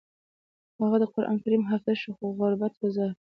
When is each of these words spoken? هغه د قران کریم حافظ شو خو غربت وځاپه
هغه 0.81 0.97
د 0.99 1.03
قران 1.13 1.37
کریم 1.43 1.63
حافظ 1.69 1.95
شو 2.01 2.11
خو 2.17 2.25
غربت 2.37 2.73
وځاپه 2.77 3.19